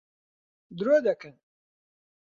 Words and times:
درۆ 0.77 0.97
دەکەن. 1.07 1.35